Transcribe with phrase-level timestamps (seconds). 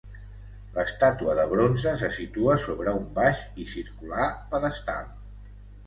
[0.77, 5.11] L'estàtua de bronze se situa sobre un baix i circular pedestal.